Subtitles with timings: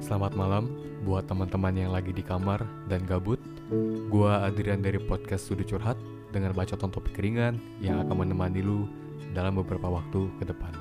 [0.00, 0.72] Selamat malam
[1.04, 3.36] buat teman-teman yang lagi di kamar dan gabut.
[4.08, 6.00] Gua Adrian dari podcast Sudut Curhat
[6.32, 8.88] dengan bacotan topik ringan yang akan menemani lu
[9.36, 10.72] dalam beberapa waktu ke depan.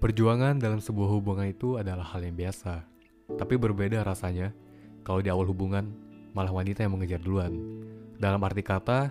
[0.00, 2.88] Perjuangan dalam sebuah hubungan itu adalah hal yang biasa,
[3.36, 4.56] tapi berbeda rasanya
[5.04, 6.05] kalau di awal hubungan
[6.36, 7.56] malah wanita yang mengejar duluan.
[8.20, 9.08] Dalam arti kata,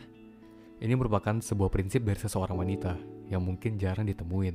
[0.77, 2.93] ini merupakan sebuah prinsip dari seseorang wanita
[3.33, 4.53] yang mungkin jarang ditemuin.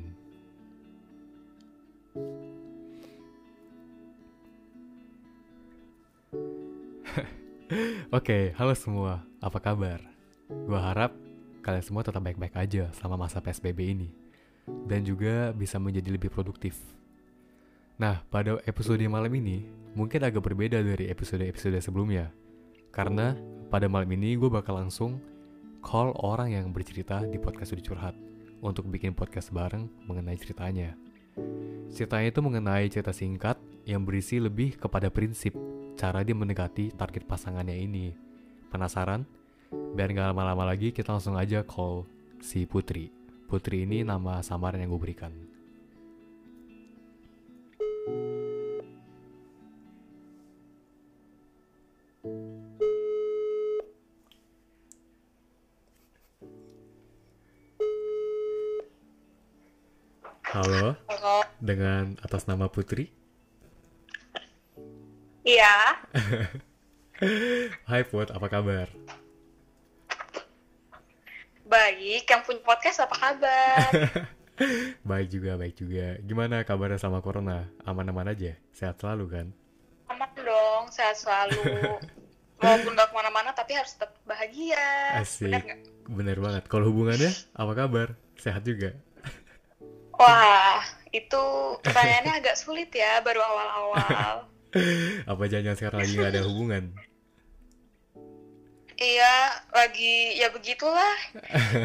[8.15, 9.27] Oke, halo semua.
[9.43, 9.99] Apa kabar?
[10.47, 11.11] Gua harap
[11.67, 14.15] kalian semua tetap baik-baik aja selama masa PSBB ini.
[14.87, 16.79] Dan juga bisa menjadi lebih produktif.
[17.99, 19.67] Nah, pada episode malam ini,
[19.99, 22.31] mungkin agak berbeda dari episode-episode sebelumnya.
[22.91, 23.39] Karena
[23.71, 25.23] pada malam ini gue bakal langsung
[25.81, 28.19] call orang yang bercerita di podcast Sudi Curhat
[28.61, 30.99] untuk bikin podcast bareng mengenai ceritanya.
[31.91, 35.55] Ceritanya itu mengenai cerita singkat yang berisi lebih kepada prinsip
[35.95, 38.13] cara dia mendekati target pasangannya ini.
[38.71, 39.27] Penasaran?
[39.71, 42.07] Biar nggak lama-lama lagi, kita langsung aja call
[42.43, 43.11] si Putri.
[43.47, 45.33] Putri ini nama samaran yang gue berikan.
[60.51, 61.47] Halo, Halo.
[61.63, 63.07] dengan atas nama Putri.
[65.47, 65.95] Iya,
[67.89, 68.91] Hai Put, apa kabar?
[71.71, 72.27] baik.
[72.27, 73.91] Yang punya podcast apa kabar?
[75.11, 76.19] baik juga, baik juga.
[76.27, 77.71] Gimana kabarnya sama Corona?
[77.87, 78.59] Aman-aman aja?
[78.75, 79.47] Sehat selalu kan?
[80.11, 81.63] Aman dong, sehat selalu.
[82.59, 85.15] Walaupun gak ke mana-mana, tapi harus tetap bahagia.
[85.15, 85.47] Asik.
[85.47, 85.79] Bener?
[86.11, 86.67] Bener banget.
[86.67, 88.19] Kalau hubungannya, apa kabar?
[88.35, 88.99] Sehat juga?
[90.21, 90.85] Wah,
[91.17, 91.43] itu
[91.85, 94.35] pertanyaannya agak sulit ya, baru awal-awal.
[95.33, 96.93] Apa jangan sekarang lagi gak ada hubungan?
[99.01, 101.17] iya, lagi ya begitulah.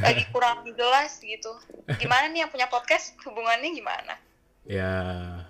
[0.03, 1.47] Lagi kurang jelas gitu.
[1.95, 4.19] Gimana nih yang punya podcast, hubungannya gimana?
[4.67, 4.91] Ya,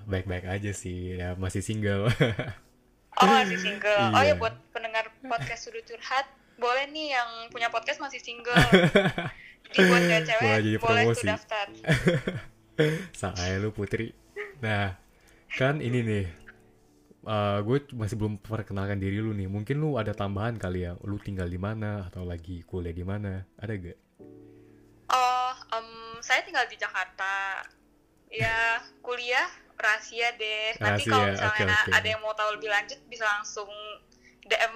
[0.06, 1.18] baik-baik aja sih.
[1.18, 2.06] Ya, masih single.
[3.18, 3.98] Oh, masih single.
[4.14, 4.30] Oh Iya.
[4.30, 6.30] ya, buat pendengar podcast Sudut Curhat,
[6.62, 8.54] boleh nih yang punya podcast masih single.
[9.74, 11.66] Jadi buat cewek, Boleh tuh daftar.
[13.16, 14.12] Saya lu Putri.
[14.60, 14.96] Nah,
[15.56, 16.28] kan ini nih.
[17.66, 19.50] gue masih belum perkenalkan diri lu nih.
[19.50, 20.94] Mungkin lu ada tambahan kali ya.
[21.02, 23.42] Lu tinggal di mana atau lagi kuliah di mana?
[23.58, 24.00] Ada gak?
[25.10, 25.90] Oh, em,
[26.22, 27.64] saya tinggal di Jakarta.
[28.30, 29.48] Ya, kuliah
[29.80, 30.76] rahasia deh.
[30.78, 31.92] Nanti kalau misalnya oke, oke.
[31.96, 33.70] ada yang mau tahu lebih lanjut, bisa langsung
[34.46, 34.76] DM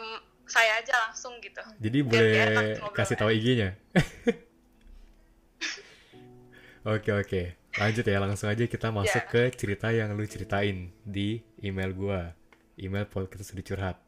[0.49, 1.61] saya aja langsung gitu.
[1.77, 3.77] Jadi boleh kasih tahu IG-nya.
[6.87, 7.58] Oke oke.
[7.77, 9.29] Lanjut ya, langsung aja kita masuk Ya.
[9.29, 12.33] ke cerita yang lu ceritain di email gua.
[12.79, 13.99] Email podcast Sudi curhat.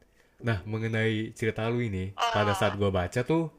[0.41, 3.53] Nah, mengenai cerita lu ini, pada saat gua baca tuh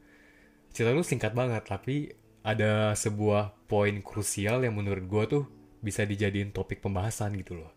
[0.74, 2.10] cerita lu singkat banget, tapi
[2.42, 5.46] ada sebuah poin krusial yang menurut gua tuh
[5.78, 7.70] bisa dijadiin topik pembahasan gitu loh.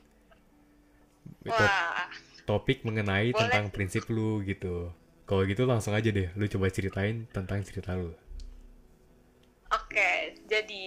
[1.46, 2.10] Top- Wah,
[2.46, 3.38] topik mengenai Boleh.
[3.46, 4.90] tentang prinsip lu gitu.
[5.26, 8.14] Kalau gitu langsung aja deh, lu coba ceritain tentang cerita lu.
[9.68, 10.12] oke.
[10.46, 10.86] Jadi,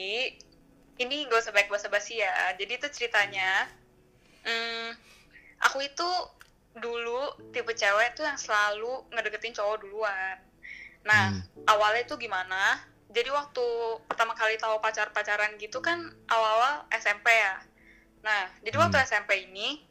[0.98, 2.54] ini gak usah baik basa-basi ya.
[2.59, 3.70] Jadi itu ceritanya,
[4.42, 4.91] hmm,
[5.62, 6.09] aku itu
[6.78, 10.36] dulu tipe cewek tuh yang selalu ngedeketin cowok duluan.
[11.06, 11.42] Nah, Hmm.
[11.66, 12.78] awalnya tuh gimana?
[13.09, 13.66] Jadi waktu
[14.04, 15.97] pertama kali tahu pacar-pacaran gitu kan
[16.28, 17.56] awal-awal SMP ya.
[18.20, 19.06] Nah, jadi waktu Hmm.
[19.09, 19.88] SMP ini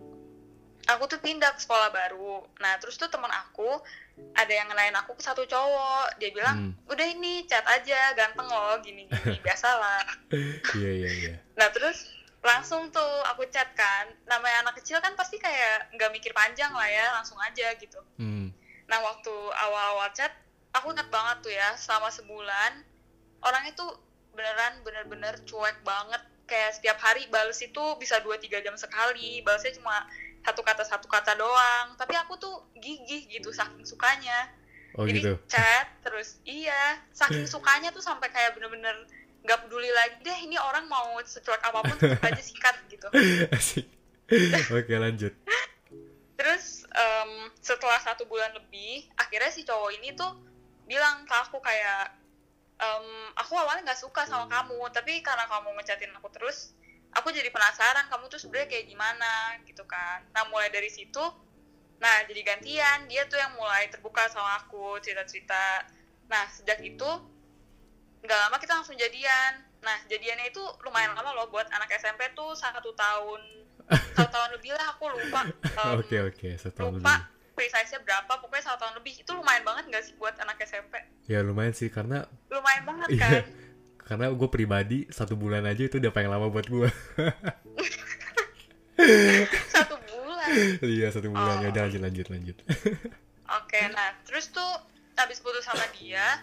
[0.88, 2.45] aku tuh pindah ke sekolah baru.
[2.62, 3.81] Nah, terus tuh teman aku
[4.38, 6.18] ada yang ngenain aku ke satu cowok.
[6.22, 6.72] Dia bilang, Hmm.
[6.90, 10.06] "Udah ini chat aja, ganteng loh, gini-gini, biasalah."
[10.74, 11.34] Iya iya iya.
[11.58, 12.10] Nah, terus
[12.42, 14.08] langsung tuh aku chat kan.
[14.30, 17.98] Namanya anak kecil kan pasti kayak nggak mikir panjang lah ya, langsung aja gitu.
[18.22, 18.54] Hmm.
[18.88, 20.31] Nah waktu awal-awal chat,
[20.72, 22.86] aku ingat banget tuh ya, selama sebulan
[23.44, 23.92] orangnya tuh
[24.31, 26.22] beneran bener-bener cuek banget.
[26.48, 30.08] Kayak setiap hari bales itu bisa 2-3 jam sekali, balesnya cuma
[30.48, 32.00] satu kata satu kata doang.
[32.00, 34.48] Tapi aku tuh gigih gitu saking sukanya.
[34.96, 35.36] Oh Jadi gitu.
[35.52, 38.96] chat terus iya, saking sukanya tuh sampai kayak bener-bener
[39.44, 43.08] nggak peduli lagi deh ini orang mau secuek apa pun tetep aja sikat gitu.
[44.76, 45.34] Oke lanjut.
[46.38, 47.32] Terus em,
[47.64, 50.36] setelah satu bulan lebih, akhirnya si cowok ini tuh
[50.86, 52.14] bilang ke aku kayak,
[52.78, 53.08] em,
[53.40, 56.76] aku awalnya nggak suka sama kamu, tapi karena kamu ngechatin aku terus,
[57.13, 59.31] aku jadi penasaran kamu tuh sebenarnya kayak gimana
[59.63, 60.25] gitu kan.
[60.31, 61.21] Nah mulai dari situ
[61.98, 63.06] nah jadi gantian.
[63.06, 65.88] Dia tuh yang mulai terbuka sama aku cerita-cerita.
[66.27, 67.09] Nah sejak itu
[68.19, 69.54] nggak lama kita langsung jadian.
[69.77, 73.42] Nah jadiannya itu lumayan lama loh buat anak SMP tuh satu tahun.
[74.13, 75.42] Satu tahun lebih lah aku lupa.
[75.77, 77.53] Um, Oke oke, setahun lupa lebih.
[77.53, 79.21] precise-nya berapa pokoknya satu tahun lebih.
[79.21, 83.21] Itu lumayan banget nggak sih buat anak SMP Ya lumayan sih karena lumayan banget Iya.
[83.21, 83.44] kan
[84.07, 86.88] karena gue pribadi satu bulan aja itu udah paling lama buat gue.
[89.75, 90.48] satu bulan
[90.81, 91.59] iya satu bulan.
[91.59, 91.63] Oh.
[91.68, 92.57] Ya udah lanjut lanjut lanjut.
[93.48, 94.71] Oke, nah terus tuh
[95.19, 96.39] habis putus sama dia,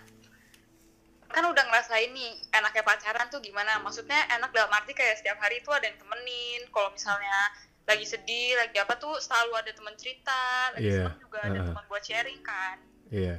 [1.33, 3.81] kan udah ngerasain nih enaknya pacaran tuh gimana?
[3.81, 6.69] Maksudnya enak dalam arti kayak setiap hari tuh ada yang temenin.
[6.69, 7.53] Kalau misalnya
[7.85, 11.69] lagi sedih, lagi apa tuh selalu ada temen cerita, lagi Iya, seneng juga ada uh-uh.
[11.73, 12.77] teman buat sharing kan.
[13.13, 13.37] iya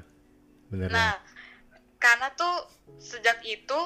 [0.69, 0.89] bener.
[0.94, 1.18] Nah,
[1.98, 2.69] karena tuh
[3.01, 3.80] sejak itu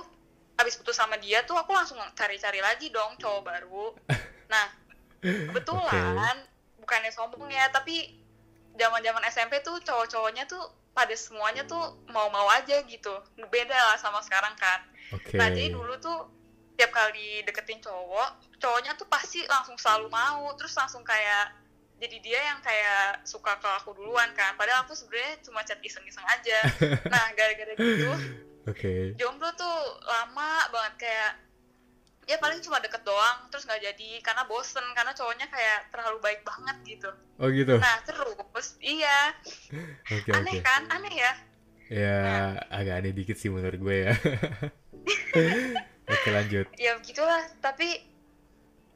[0.60, 3.88] habis putus sama dia tuh aku langsung cari-cari lagi dong cowok baru.
[4.50, 4.66] Nah,
[5.22, 6.42] kebetulan
[6.82, 8.18] bukannya sombong ya, tapi
[8.74, 13.14] zaman-zaman SMP tuh cowok-cowoknya tuh pada semuanya tuh mau-mau aja gitu.
[13.54, 14.82] Beda lah sama sekarang kan.
[15.14, 15.38] Oke.
[15.38, 16.34] Nah, jadi dulu tuh
[16.82, 21.54] tiap kali deketin cowok, cowoknya tuh pasti langsung selalu mau, terus langsung kayak
[22.00, 24.58] jadi dia yang kayak suka ke aku duluan kan.
[24.58, 26.58] Padahal aku sebenarnya cuma chat iseng-iseng aja.
[27.14, 28.12] Nah, gara-gara gitu,
[28.70, 29.18] Oke.
[29.18, 31.32] jomblo tuh lama banget kayak
[32.24, 36.42] ya paling cuma deket doang terus nggak jadi karena bosen karena cowoknya kayak terlalu baik
[36.44, 37.76] banget gitu Oh gitu.
[37.76, 39.34] nah terus iya
[40.14, 40.62] Oke aneh oke.
[40.62, 41.34] kan aneh ya
[41.90, 42.18] Ya
[42.70, 44.14] agak aneh dikit sih menurut gue ya.
[46.06, 46.70] oke lanjut.
[46.78, 48.06] ya begitulah tapi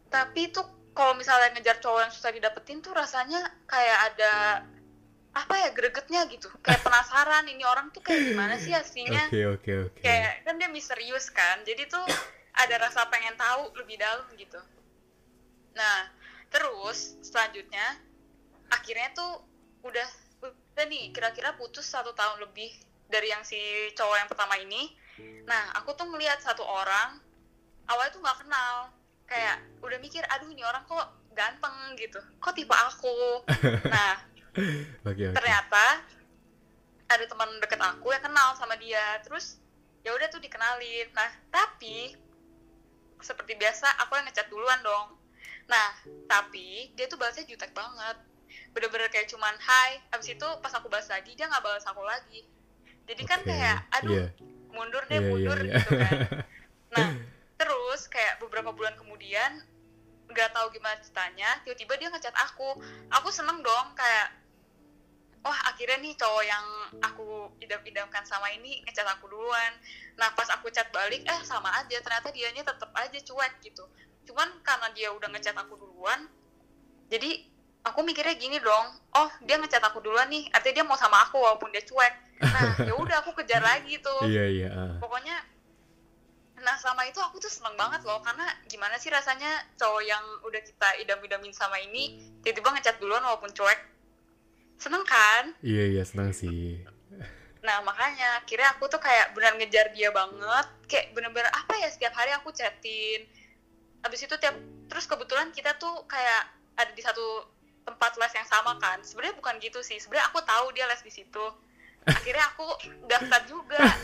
[0.08, 0.62] tapi tuh
[0.94, 4.34] kalau misalnya ngejar cowok yang susah didapetin tuh rasanya kayak ada
[5.34, 6.46] apa ya gregetnya gitu.
[6.62, 9.28] Kayak penasaran ini orang tuh kayak gimana sih aslinya?
[9.28, 10.02] Oke oke oke.
[10.06, 11.66] kayak kan dia misterius kan.
[11.66, 12.06] Jadi tuh
[12.54, 14.62] ada rasa pengen tahu lebih dalam gitu.
[15.74, 16.14] Nah
[16.54, 17.98] terus selanjutnya
[18.70, 19.42] akhirnya tuh
[19.82, 20.10] udah
[20.46, 22.70] udah nih kira-kira putus satu tahun lebih
[23.10, 23.58] dari yang si
[23.98, 24.94] cowok yang pertama ini.
[25.50, 27.18] Nah aku tuh ngeliat satu orang
[27.90, 28.94] awalnya tuh nggak kenal.
[29.26, 32.22] Kayak udah mikir aduh ini orang kok ganteng gitu.
[32.38, 33.42] Kok tipe aku?
[33.94, 35.34] Nah Oke oke.
[35.34, 35.86] ternyata
[37.10, 39.18] ada teman deket aku yang kenal sama dia.
[39.26, 39.58] Terus
[40.06, 41.10] ya udah tuh dikenalin.
[41.18, 42.14] Nah tapi
[43.18, 45.18] seperti biasa aku yang ngechat duluan dong.
[45.66, 45.90] Nah
[46.30, 48.18] tapi dia tuh balasnya jutek banget.
[48.78, 52.46] Bener-bener kayak cuman hai abis itu pas aku balas lagi dia nggak balas aku lagi.
[53.10, 54.26] Jadi kan Oke, kayak aduh iya.
[54.70, 55.74] mundur deh Iya, iya, mundur iya.
[55.82, 56.18] gitu kan.
[56.94, 57.10] Nah
[57.58, 59.66] terus kayak beberapa bulan kemudian
[60.30, 62.78] nggak tahu gimana ceritanya tiba-tiba dia ngechat aku.
[63.18, 64.43] Aku seneng dong kayak
[65.44, 66.66] wah akhirnya nih cowok yang
[67.04, 69.72] aku idam-idamkan sama ini ngechat aku duluan
[70.16, 73.84] nah pas aku chat balik eh sama aja ternyata dianya tetep aja cuek gitu
[74.31, 76.31] cuman karena dia udah ngechat aku duluan
[77.12, 77.44] jadi
[77.84, 78.88] aku mikirnya gini dong
[79.19, 82.80] oh dia ngechat aku duluan nih artinya dia mau sama aku walaupun dia cuek nah
[82.88, 84.69] ya udah aku kejar lagi tuh Iya iya.
[84.72, 84.96] ah.
[85.04, 85.36] pokoknya
[86.63, 90.62] nah sama itu aku tuh seneng banget loh karena gimana sih rasanya cowok yang udah
[90.63, 93.93] kita idam-idamin sama ini tiba-tiba ngechat duluan walaupun cuek
[94.84, 95.56] seneng kan?
[95.64, 96.84] Iya iya senang sih.
[97.64, 100.68] nah makanya akhirnya aku tuh kayak benar ngejar dia banget.
[100.92, 103.24] Kayak bener-bener apa ya setiap hari aku chatin.
[104.04, 104.60] Habis itu tiap
[104.92, 107.48] terus kebetulan kita tuh kayak ada di satu
[107.88, 109.00] tempat les yang sama kan.
[109.00, 109.96] Sebenarnya bukan gitu sih.
[109.96, 111.46] Sebenarnya aku tahu dia les di situ.
[112.04, 112.68] Akhirnya aku
[113.08, 113.96] daftar juga nah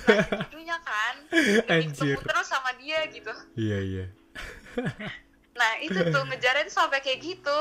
[0.47, 1.15] jadinya kan.
[1.67, 2.15] Anjir.
[2.15, 3.31] terus sama dia gitu.
[3.59, 4.05] Iya iya.
[5.59, 7.59] nah itu tuh ngejarnya tuh sampai kayak gitu.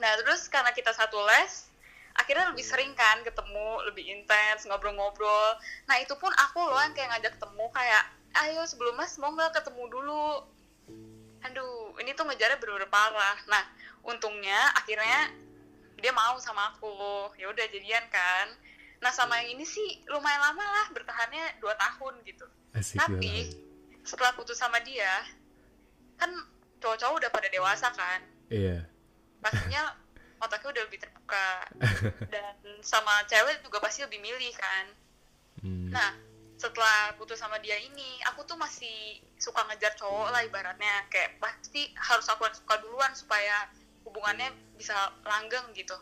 [0.00, 1.69] Nah terus karena kita satu les
[2.16, 5.56] akhirnya lebih sering kan ketemu lebih intens ngobrol-ngobrol.
[5.86, 8.04] Nah itu pun aku loh yang kayak ngajak ketemu kayak
[8.46, 10.28] ayo sebelum mas mau nggak ketemu dulu?
[11.46, 13.38] Aduh ini tuh ngejarnya bener-bener parah.
[13.46, 13.62] Nah
[14.06, 15.30] untungnya akhirnya
[16.00, 17.30] dia mau sama aku.
[17.38, 18.46] Ya udah jadian kan.
[19.00, 22.46] Nah sama yang ini sih lumayan lama lah bertahannya dua tahun gitu.
[22.76, 23.54] Asik tapi
[24.04, 25.24] setelah putus sama dia
[26.20, 26.30] kan
[26.80, 28.20] cowok-cowok udah pada dewasa kan?
[28.50, 28.82] Iya.
[29.40, 29.96] pastinya
[30.40, 31.48] otaknya udah lebih terbuka.
[32.32, 34.86] Dan sama cewek juga pasti lebih milih kan.
[35.60, 35.92] Hmm.
[35.92, 36.16] nah
[36.56, 41.04] setelah putus sama dia ini aku tuh masih suka ngejar cowok lah ibaratnya.
[41.12, 43.68] Kayak pasti harus aku yang suka duluan supaya
[44.08, 44.48] hubungannya
[44.80, 44.96] bisa
[45.28, 45.96] langgeng gitu.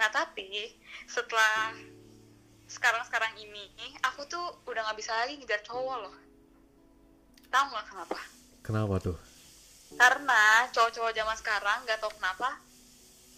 [0.00, 0.72] Nah tapi
[1.04, 1.76] setelah
[2.68, 3.68] sekarang-sekarang ini
[4.00, 6.16] aku tuh udah nggak bisa lagi ngejar cowok loh.
[7.52, 8.18] Tahu nggak kenapa?
[8.64, 9.18] Kenapa tuh?
[9.98, 12.56] karena cowok-cowok zaman sekarang nggak tahu kenapa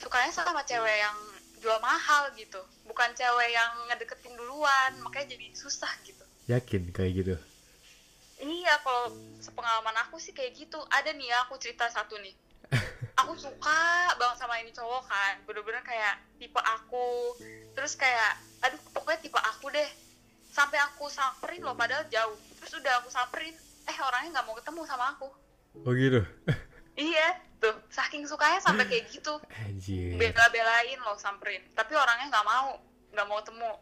[0.04, 1.16] sukanya sama cewek yang
[1.64, 2.61] jual mahal gitu.
[2.84, 6.20] Bukan cewek yang ngedeketin duluan makanya jadi susah gitu.
[6.44, 7.37] Yakin kayak gitu?
[8.44, 9.08] iya kalau
[9.40, 10.76] sepengalaman aku sih kayak gitu.
[10.92, 12.37] Ada nih ya aku cerita satu nih.
[13.14, 15.38] Aku suka banget sama ini cowok kan.
[15.46, 17.38] Bener-bener kayak tipe aku.
[17.73, 19.87] Terus kayak aduh pokoknya tipe aku deh.
[20.50, 22.34] Sampai aku samperin loh padahal jauh.
[22.58, 23.54] Terus udah aku samperin
[23.87, 25.30] eh orangnya nggak mau ketemu sama aku.
[25.87, 26.26] Oh gitu?
[26.99, 29.40] Iya tuh saking sukanya sampai kayak gitu.
[30.21, 31.64] Bela-belain loh samperin.
[31.73, 32.76] Tapi orangnya nggak mau
[33.14, 33.73] nggak mau ketemu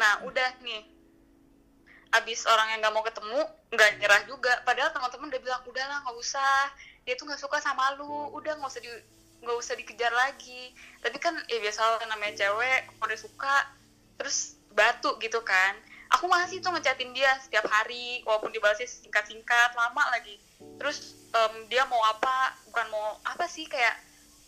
[0.00, 0.82] nah udah nih.
[2.08, 4.52] Abis orang yang nggak mau ketemu nggak nyerah juga.
[4.64, 6.72] Padahal teman-teman udah bilang udahlah nggak usah.
[7.04, 8.32] Dia tuh nggak suka sama lu.
[8.32, 8.90] Udah nggak usah di
[9.44, 10.72] nggak usah dikejar lagi.
[11.04, 13.56] Tapi kan ya biasa lah namanya cewek kalau udah suka
[14.18, 20.02] terus batu gitu kan aku masih tuh ngechatin dia setiap hari walaupun dibalasnya singkat-singkat lama
[20.08, 20.40] lagi.
[20.80, 23.92] Terus em, dia mau apa bukan mau apa sih kayak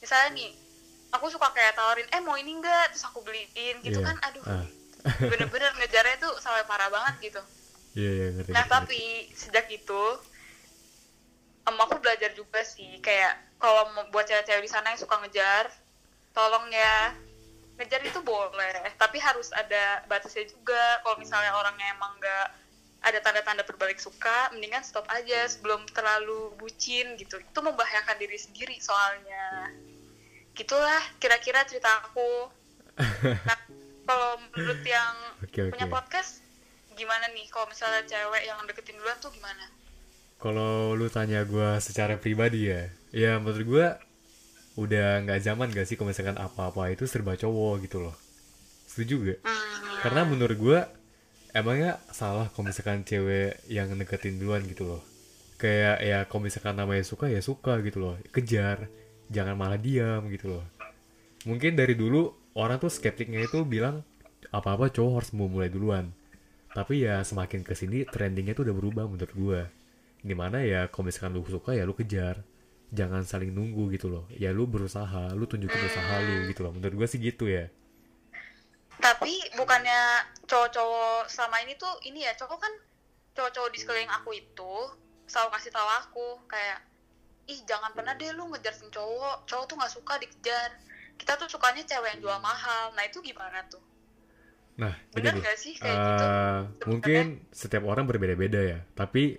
[0.01, 0.51] misalnya nih
[1.11, 4.07] aku suka kayak tawarin eh mau ini enggak terus aku beliin gitu Iya.
[4.09, 4.45] kan aduh.
[4.47, 4.67] Ah.
[5.33, 7.41] bener-bener ngejarnya tuh sampai parah banget gitu.
[7.97, 9.03] Iya iya ngerti Nah ngerti, tapi
[9.33, 10.03] sejak itu
[11.65, 15.69] em, aku belajar juga sih kayak kalau mau buat cewek-cewek di sana yang suka ngejar,
[16.33, 17.13] tolong ya
[17.81, 21.01] ngejar itu boleh, tapi harus ada batasnya juga.
[21.01, 22.47] Kalau misalnya orangnya emang nggak
[23.01, 27.41] ada tanda-tanda berbalik suka, mendingan stop aja sebelum terlalu bucin gitu.
[27.41, 29.73] Itu membahayakan diri sendiri soalnya.
[30.53, 32.53] Gitulah kira-kira cerita aku.
[33.49, 33.59] Nah
[34.09, 36.45] kalau menurut yang Oke, punya podcast
[36.93, 39.65] gimana nih kalau misalnya cewek yang deketin duluan tuh gimana?
[40.37, 43.87] Kalau lu tanya gue secara pribadi ya, ya menurut gue
[44.81, 48.17] udah nggak zaman gak sih kalau misalkan apa-apa itu serba cowok gitu loh.
[48.89, 49.41] Setuju gak?
[50.01, 50.79] Karena menurut gue
[51.53, 55.03] emangnya salah kalau misalkan cewek yang deketin duluan gitu loh.
[55.61, 58.89] Kayak ya kalau misalkan namanya suka ya suka gitu loh, kejar,
[59.29, 60.65] jangan malah diam gitu loh.
[61.45, 64.01] Mungkin dari dulu orang tuh skeptiknya itu bilang
[64.49, 66.09] apa-apa cowok harus memulai duluan.
[66.73, 69.61] Tapi ya semakin ke sini trendingnya tuh udah berubah menurut gue.
[70.25, 72.41] Di mana ya kalau misalkan lu suka ya lu kejar.
[72.99, 74.25] Jangan saling nunggu gitu loh.
[74.43, 76.73] Ya lu berusaha, lu tunjukin usaha lu gitu loh.
[76.75, 77.65] Menurut gue sih gitu ya.
[79.07, 80.01] tapi bukannya
[80.51, 82.73] cowok-cowok selama ini tuh ini ya cowok kan
[83.37, 84.73] cowok-cowok di sekeliling aku itu
[85.31, 86.79] selalu kasih tahu aku kayak
[87.53, 90.69] ih jangan pernah deh lu ngejar cowok cowok tuh nggak suka dikejar
[91.21, 93.83] kita tuh sukanya cewek yang jual mahal nah itu gimana tuh
[94.81, 94.95] Nah,
[95.37, 95.43] deh.
[95.45, 99.37] gak sih kayak gitu Eh, mungkin setiap orang berbeda-beda ya tapi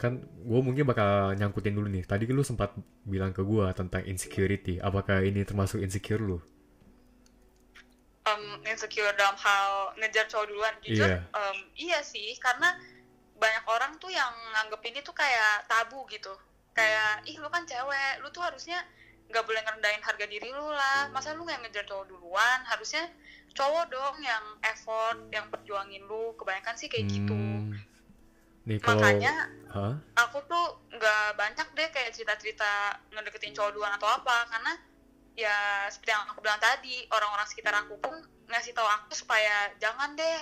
[0.00, 2.08] kan gue mungkin bakal nyangkutin dulu nih.
[2.08, 2.72] Tadi lu sempat
[3.04, 4.80] bilang ke gue tentang insecurity.
[4.80, 6.40] Apakah ini termasuk insecure lu?
[8.24, 10.74] Um, insecure dalam hal ngejar cowok duluan.
[10.80, 11.20] Jujur Iya.
[11.36, 12.32] em, iya sih.
[12.40, 12.80] Karena
[13.36, 16.32] banyak orang tuh yang nganggep ini tuh kayak tabu gitu.
[16.72, 18.24] Kayak ih lu kan cewek.
[18.24, 18.80] Lu tuh harusnya
[19.28, 21.12] nggak boleh ngerendahin harga diri lu lah.
[21.12, 22.58] Masa lu nggak ngejar cowok duluan?
[22.64, 23.04] Harusnya
[23.52, 26.32] cowok dong yang effort yang perjuangin lu.
[26.40, 27.36] Kebanyakan sih kayak gitu.
[27.36, 27.76] Hmm,
[28.70, 29.34] nih kalau makanya
[29.74, 29.94] Hah?
[30.14, 34.72] aku tuh nggak banyak deh kayak cerita-cerita ngedeketin cowok duluan atau apa karena
[35.34, 38.14] ya seperti yang aku bilang tadi orang-orang sekitar aku pun
[38.50, 40.38] ngasih tahu aku supaya jangan deh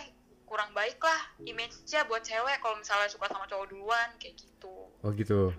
[0.48, 4.88] kurang baik lah image-nya buat cewek kalau misalnya suka sama cowok duluan kayak gitu.
[5.04, 5.52] Oh gitu.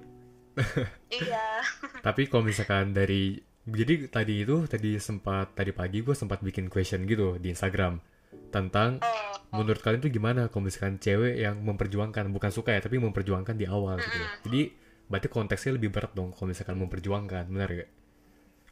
[1.14, 1.64] Iya.
[2.04, 7.06] Tapi kalau misalkan dari jadi tadi itu tadi sempat tadi pagi gue sempat bikin question
[7.06, 8.02] gitu di Instagram
[8.50, 13.02] tentang oh, menurut kalian tuh gimana kalau misalkan cewek yang memperjuangkan bukan suka ya tapi
[13.02, 14.32] memperjuangkan di awal gitu loh.
[14.46, 14.62] jadi
[15.10, 17.90] berarti konteksnya lebih berat dong kalau misalkan memperjuangkan benar gak?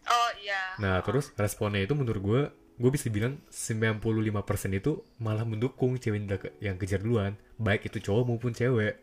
[0.07, 0.77] oh iya.
[0.77, 2.41] Nah terus responnya itu menurut gue
[2.77, 6.29] gue bisa bilang 95% itu malah mendukung cewek
[6.61, 9.01] yang kejar duluan baik itu cowok maupun cewek.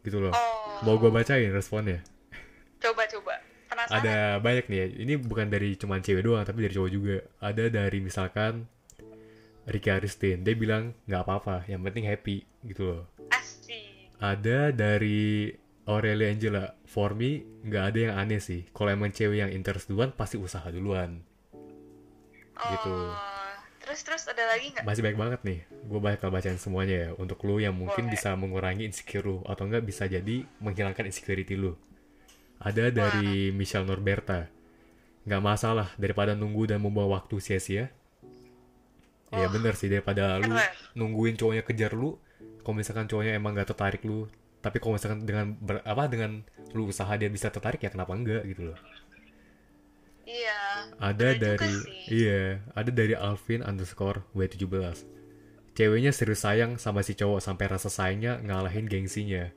[0.00, 0.32] Gitu loh.
[0.32, 0.80] Oh.
[0.88, 2.00] Mau gue bacain responnya?
[2.80, 3.36] Coba coba.
[3.68, 4.00] Penasaran?
[4.00, 4.86] Ada banyak nih ya.
[5.02, 7.16] ini bukan dari cuman cewek doang tapi dari cowok juga.
[7.44, 8.64] Ada dari misalkan
[9.66, 10.46] Ricky Aristin.
[10.46, 13.02] Dia bilang nggak apa-apa yang penting happy gitu loh.
[13.34, 14.14] Asik.
[14.22, 15.50] Ada dari
[15.86, 16.64] Aurelia Angela.
[16.86, 18.66] For me nggak ada yang aneh sih.
[18.70, 21.22] Kalau emang cewek yang interest duluan pasti usaha duluan.
[22.56, 22.94] Oh gitu.
[23.86, 24.82] terus terus ada lagi nggak?
[24.82, 25.60] Masih baik banget nih.
[25.86, 27.10] Gue bakal bacain semuanya ya.
[27.18, 28.14] Untuk lu yang mungkin Boleh.
[28.18, 31.78] bisa mengurangi insecure lu atau enggak bisa jadi menghilangkan insecurity lu.
[32.58, 34.48] Ada dari Michelle Norberta.
[35.26, 37.90] Nggak masalah daripada nunggu dan membuang waktu sia-sia
[39.34, 39.52] Iya Wah.
[39.54, 40.62] bener sih daripada lu
[40.98, 42.10] nungguin cowoknya kejar lu
[42.62, 44.26] kalau misalkan cowoknya emang nggak tertarik lu
[44.64, 46.42] tapi kalau misalkan dengan ber- apa dengan
[46.74, 48.78] lu usaha dia bisa tertarik ya kenapa enggak gitu loh.
[50.26, 50.58] Iya
[50.98, 51.74] ada dari
[52.08, 55.04] iya ada dari Alvin underscore W17
[55.76, 59.52] ceweknya serius sayang sama si cowok sampai rasa sayangnya ngalahin gengsinya.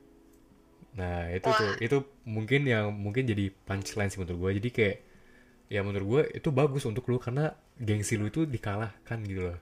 [0.98, 1.58] Nah itu Wah.
[1.58, 1.96] tuh itu
[2.26, 4.96] mungkin yang mungkin jadi punchline sih menurut gue jadi kayak
[5.74, 9.58] ya menurut gue itu bagus untuk lu karena gengsi lu itu dikalahkan gitu loh.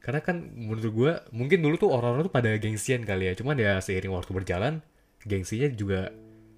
[0.00, 3.36] Karena kan menurut gue mungkin dulu tuh orang-orang tuh pada gengsian kali ya.
[3.36, 4.80] Cuman ya seiring waktu berjalan
[5.28, 6.08] gengsinya juga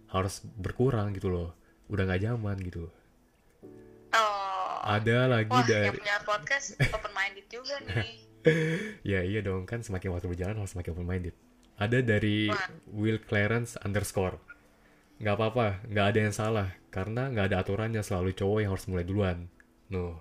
[0.09, 1.51] harus berkurang gitu loh.
[1.91, 2.87] Udah nggak zaman gitu.
[4.83, 8.19] Ada lagi Wah, dari yang punya podcast open minded juga nih.
[9.07, 9.63] ya iya dong.
[9.63, 11.35] Kan semakin waktu berjalan harus semakin open minded.
[11.79, 12.67] Ada dari Wah.
[12.91, 14.43] Will Clarence underscore.
[15.23, 15.67] Nggak apa-apa.
[15.87, 16.69] Nggak ada yang salah.
[16.91, 18.03] Karena nggak ada aturannya.
[18.03, 19.47] Selalu cowok yang harus mulai duluan.
[19.87, 20.15] No Oh,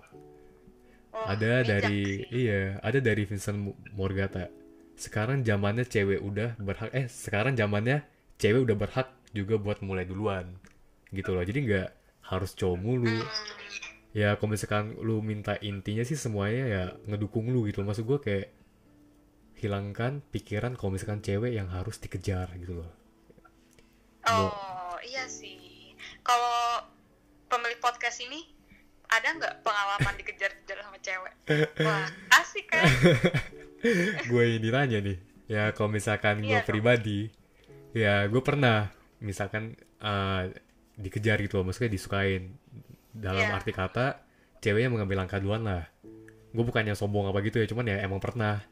[1.26, 2.46] ada bijak dari sih.
[2.46, 4.48] iya ada dari Vincent Mo- Morgata.
[4.96, 8.04] Sekarang zamannya cewek udah berhak eh sekarang zamannya
[8.38, 10.52] cewek udah berhak juga buat mulai duluan
[11.10, 11.44] gitu loh.
[11.44, 11.88] Jadi nggak
[12.32, 13.08] harus cowok mulu.
[13.08, 13.26] Hmm,
[14.12, 18.48] ya kalau misalkan lu minta intinya sih semuanya ya ngedukung lu gitu maksud gue kayak
[19.56, 22.90] hilangkan pikiran kalau misalkan cewek yang harus dikejar gitu loh.
[24.26, 25.94] Oh, iya sih.
[26.22, 26.86] Kalau
[27.50, 28.46] pemilik podcast ini
[29.12, 31.32] ada nggak pengalaman dikejar-kejar sama cewek?
[31.86, 32.84] Wah, asik kan?
[34.30, 36.68] gue ini nanya nih ya kalau misalkan gue Iya dong.
[36.70, 37.28] pribadi
[37.92, 38.88] ya gue pernah
[39.18, 40.46] misalkan uh,
[40.94, 42.54] dikejar gitu loh maksudnya disukain
[43.10, 43.52] dalam Iya.
[43.52, 44.22] arti kata
[44.62, 45.82] ceweknya mengambil langkah duluan lah
[46.48, 48.62] gue bukannya sombong apa gitu ya cuman ya emang pernah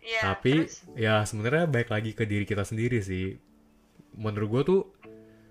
[0.00, 0.80] Iya, tapi terus?
[0.96, 3.36] ya sebenarnya baik lagi ke diri kita sendiri sih
[4.16, 4.80] menurut gue tuh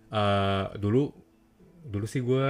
[0.10, 1.13] uh, dulu
[1.88, 2.44] dulu sih gue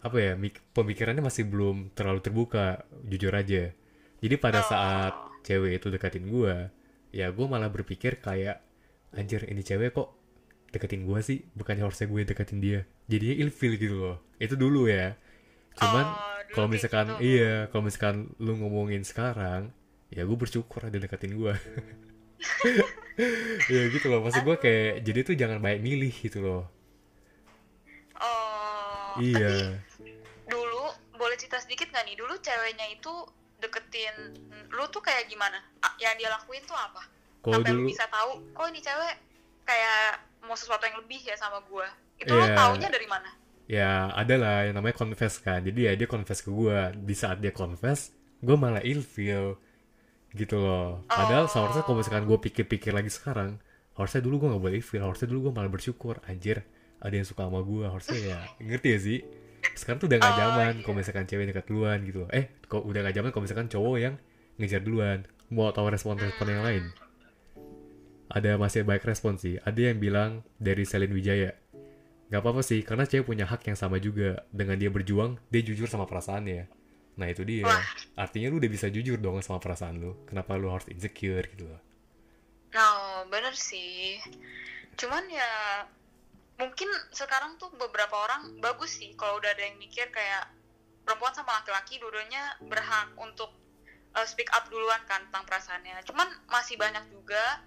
[0.00, 2.64] apa ya mik- pemikirannya masih belum terlalu terbuka
[3.02, 3.74] jujur aja.
[4.18, 4.66] Jadi pada Oh.
[4.66, 6.70] saat cewek itu deketin gue
[7.10, 8.62] ya gue malah berpikir kayak
[9.12, 10.14] anjir ini cewek kok
[10.70, 11.42] deketin gue sih?
[11.52, 12.80] Bukannya harusnya gue deketin dia?
[13.04, 14.16] Jadinya ilfil gitu loh.
[14.38, 15.18] Itu dulu ya.
[15.74, 17.22] Cuman Oh, kalau misalkan gitu.
[17.34, 19.74] iya kalau misalkan lu ngomongin sekarang
[20.08, 21.50] ya gue bersyukur ada deketin gue
[23.68, 24.22] ya gitu loh.
[24.22, 26.70] Maksud gue kayak jadi tuh jangan banyak milih gitu loh
[29.14, 29.78] Oh, tapi iya
[30.44, 32.16] dulu boleh cerita sedikit nggak nih?
[32.16, 33.12] Dulu ceweknya itu
[33.56, 34.16] deketin
[34.68, 35.56] lu tuh kayak gimana?
[35.96, 37.02] Yang dia lakuin tuh apa?
[37.40, 39.14] kalau Sampai dulu lu bisa tahu, oh ini cewek
[39.62, 41.88] kayak mau sesuatu yang lebih ya sama gua.
[42.16, 42.56] Itu lu Iya.
[42.56, 43.30] taunya dari mana?
[43.64, 47.40] ya ada lah yang namanya confess kan jadi ya dia confess ke gue di saat
[47.40, 48.12] dia confess
[48.44, 49.56] gue malah ilfeel
[50.36, 51.50] gitu loh padahal Oh.
[51.50, 53.56] seharusnya kalau misalkan gue pikir-pikir lagi sekarang
[53.96, 56.60] harusnya dulu gue nggak boleh ilfeel harusnya dulu gue malah bersyukur anjir
[57.04, 59.18] ada yang suka sama gue harusnya ya ngerti ya sih
[59.76, 60.82] sekarang tuh udah gak Oh, zaman iya.
[60.82, 64.14] kalau misalkan cewek dekat duluan gitu eh kok udah gak zaman kalau misalkan cowok yang
[64.56, 66.84] ngejar duluan mau tahu respon-respon yang lain
[68.32, 71.52] ada masih baik respon sih ada yang bilang dari Selin Wijaya
[72.32, 74.42] Gak apa-apa sih, karena cewek punya hak yang sama juga.
[74.50, 76.66] Dengan dia berjuang, dia jujur sama perasaannya.
[77.14, 77.62] Nah itu dia.
[77.62, 77.84] Wah.
[78.18, 80.18] Artinya lu udah bisa jujur dong sama perasaan lu.
[80.26, 81.78] Kenapa lu harus insecure gitu loh.
[82.74, 84.18] Nah, bener sih.
[84.98, 85.46] Cuman ya
[86.54, 90.46] mungkin sekarang tuh beberapa orang bagus sih kalau udah ada yang mikir kayak
[91.02, 93.52] perempuan sama laki-laki dua-duanya berhak untuk
[94.14, 96.00] uh, speak up duluan kan tentang perasaannya.
[96.08, 97.60] Cuman masih banyak juga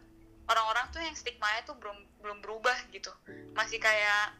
[0.47, 3.11] orang-orang tuh yang stigma-nya tuh belum belum berubah gitu.
[3.53, 4.33] Masih kayak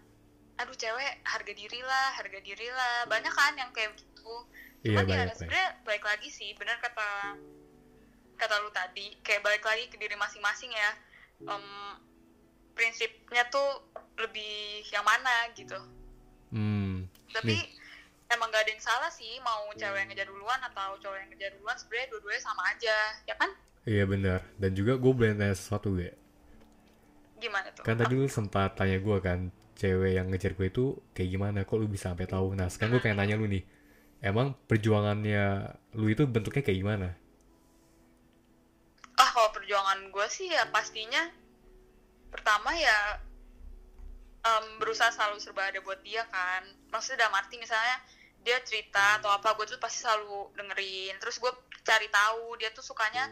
[0.58, 3.06] aduh cewek harga diri lah, harga diri lah.
[3.06, 4.48] Banyak kan yang kayak gitu.
[4.82, 5.38] Iya Cuman ya banyak banyak.
[5.38, 7.38] sebenarnya baik lagi sih, bener kata
[8.38, 10.92] kata lu tadi, kayak balik lagi ke diri masing-masing ya.
[11.42, 11.66] Em,
[12.78, 13.70] prinsipnya tuh
[14.22, 14.54] lebih
[14.94, 15.78] yang mana gitu.
[16.52, 17.62] Hmm, Tapi Nih.
[18.34, 21.52] emang gak ada yang salah sih mau cewek yang ngejar duluan atau cowok yang ngejar
[21.58, 22.98] duluan sebenarnya dua-duanya sama aja,
[23.30, 23.52] ya kan?
[23.92, 24.40] iya benar.
[24.62, 26.10] Dan juga gue boleh tanya sesuatu gue.
[27.42, 27.86] Gimana tuh?
[27.86, 29.40] Kan tadi lu sempat tanya gue kan,
[29.80, 30.86] cewek yang ngejar gue itu
[31.16, 31.60] kayak gimana?
[31.70, 32.48] Kok lu bisa sampai tahu?
[32.58, 33.64] Nah sekarang gue pengen nanya lu nih.
[34.30, 35.44] Emang perjuangannya
[36.00, 37.08] lu itu bentuknya kayak gimana?
[39.22, 41.22] Ah kalau perjuangan gue sih ya pastinya
[42.32, 43.20] pertama ya
[44.44, 46.64] em, berusaha selalu serba ada buat dia kan.
[46.92, 47.98] Maksudnya dalam arti misalnya
[48.44, 51.16] dia cerita atau apa gue tuh pasti selalu dengerin.
[51.20, 51.52] Terus gue
[51.84, 53.28] cari tahu dia tuh sukanya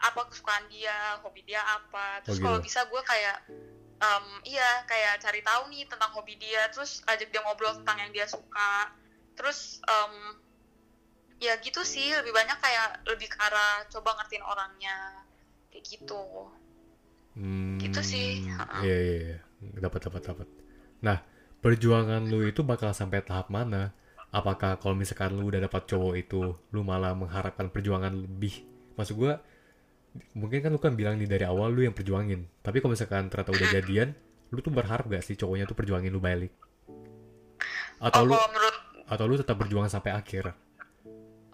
[0.00, 2.20] apa kesukaan dia, hobi dia apa.
[2.24, 2.66] Terus Oh, kalau gitu.
[2.68, 3.38] bisa gue kayak
[4.00, 6.68] em, iya kayak cari tahu nih tentang hobi dia.
[6.72, 8.92] Terus ajak dia ngobrol tentang yang dia suka.
[9.36, 10.12] Terus em,
[11.42, 15.26] ya gitu sih lebih banyak kayak lebih ke arah coba ngertiin orangnya
[15.68, 16.48] kayak gitu
[17.34, 18.26] Hmm, Gitu sih.
[18.82, 19.38] Iya iya iya.
[19.78, 20.48] Dapat dapat dapat.
[21.06, 21.22] Nah,
[21.62, 23.94] perjuangan lu itu bakal sampai tahap mana?
[24.34, 28.66] Apakah kalau misalkan lu udah dapat cowok itu, lu malah mengharapkan perjuangan lebih?
[28.98, 29.38] Maksud gua
[30.34, 32.50] mungkin kan lu kan bilang nih dari awal lu yang perjuangin.
[32.62, 34.10] Tapi kalau misalkan ternyata udah jadian,
[34.50, 36.50] lu tuh berharap gak sih cowoknya tuh perjuangin lu balik?
[38.02, 38.76] Atau oh lu menurut
[39.06, 40.50] atau lu tetap berjuang sampai akhir?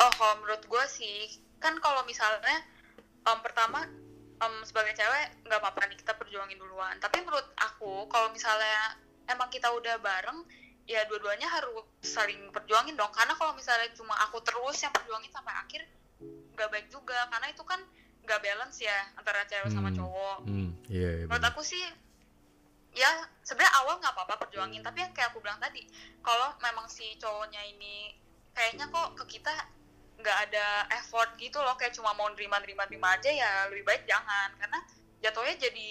[0.00, 1.16] oh kalau menurut gue sih
[1.60, 2.64] kan kalau misalnya
[3.28, 3.84] em, pertama
[4.40, 9.48] em, sebagai cewek nggak apa-apa nih kita perjuangin duluan tapi menurut aku kalau misalnya emang
[9.48, 10.42] kita udah bareng
[10.84, 15.54] ya dua-duanya harus saling perjuangin dong karena kalau misalnya cuma aku terus yang perjuangin sampai
[15.54, 15.82] akhir
[16.56, 17.78] nggak baik juga karena itu kan
[18.20, 19.96] nggak balance ya antara cewek sama Hmm.
[19.96, 21.24] cowok Hmm, iya iya.
[21.24, 21.52] menurut bener.
[21.54, 21.80] aku sih
[22.90, 23.06] ya
[23.40, 25.86] sebenarnya awal nggak apa-apa perjuangin tapi yang kayak aku bilang tadi
[26.20, 28.18] kalau memang si cowoknya ini
[28.50, 29.54] kayaknya kok ke kita
[30.20, 30.66] nggak ada
[31.00, 34.52] effort gitu loh kayak cuma mau nerima nerima nerima aja ya lebih baik jangan.
[34.60, 34.78] Karena
[35.20, 35.90] jatuhnya jadi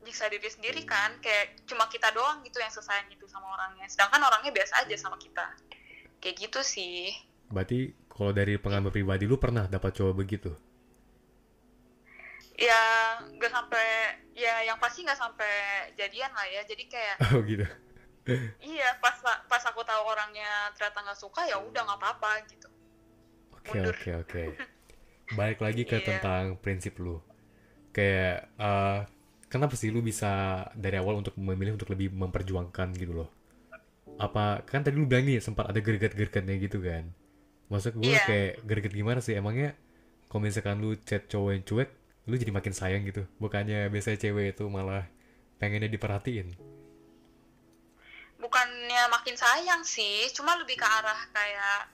[0.00, 3.88] nyiksa diri sendiri kan kayak cuma kita doang gitu yang sesayang itu sama orangnya.
[3.88, 5.44] Sedangkan orangnya biasa aja sama kita.
[6.20, 7.12] Kayak gitu sih.
[7.50, 10.52] Berarti kalau dari pengalaman pribadi lu pernah dapat cowok begitu?
[12.60, 15.52] ya nggak sampai ya yang pasti nggak sampai
[15.96, 16.60] jadian lah ya.
[16.68, 17.64] Jadi kayak Oh gitu.
[18.60, 22.68] iya pas pas aku tahu orangnya ternyata nggak suka ya udah nggak apa-apa gitu
[23.60, 23.94] Oke Mundur.
[23.94, 24.42] oke oke.
[25.38, 26.06] Balik lagi ke Iya.
[26.06, 27.20] tentang prinsip lu.
[27.92, 28.98] Kayak eh,
[29.46, 30.30] kenapa sih lu bisa
[30.74, 33.30] dari awal untuk memilih untuk lebih memperjuangkan gitu loh?
[34.18, 37.08] Apa kan tadi lu bilang nih sempat ada gerget-gergetnya gitu kan?
[37.70, 38.22] Maksud gue Iya.
[38.26, 39.38] kayak gerget gimana sih?
[39.38, 39.78] Emangnya
[40.26, 41.90] kalau misalkan lu chat cowok yang cuek,
[42.26, 43.22] lu jadi makin sayang gitu?
[43.38, 45.06] Bukannya biasanya cewek itu malah
[45.58, 46.54] pengennya diperhatiin?
[48.40, 51.92] bukannya makin sayang sih cuma lebih ke arah kayak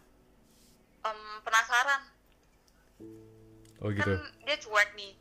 [1.06, 2.02] em, penasaran.
[3.84, 4.02] Oh gitu.
[4.02, 5.12] kan dia cuek nih.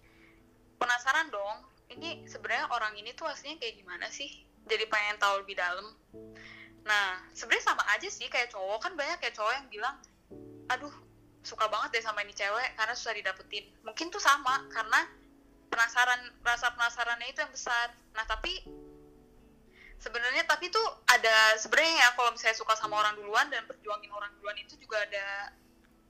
[0.82, 1.58] Penasaran dong
[1.94, 4.30] ini sebenarnya orang ini tuh aslinya kayak gimana sih?
[4.66, 5.94] Jadi pengen tahu lebih dalam.
[6.86, 8.82] Nah sebenarnya sama aja sih kayak cowok.
[8.82, 9.96] Kan banyak kayak cowok yang bilang
[10.66, 10.94] aduh
[11.46, 13.66] suka banget deh sama ini cewek karena susah didapetin.
[13.86, 15.06] Mungkin tuh sama karena
[15.70, 17.94] penasaran rasa penasarannya itu yang besar.
[18.18, 18.66] Nah tapi
[20.02, 24.34] sebenarnya tapi tuh ada sebenarnya ya kalau misalnya suka sama orang duluan dan perjuangin orang
[24.38, 25.54] duluan itu juga ada